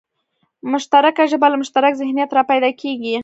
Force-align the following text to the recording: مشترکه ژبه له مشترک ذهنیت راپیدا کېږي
مشترکه 0.73 1.23
ژبه 1.31 1.47
له 1.51 1.57
مشترک 1.61 1.93
ذهنیت 2.01 2.29
راپیدا 2.37 2.71
کېږي 2.81 3.13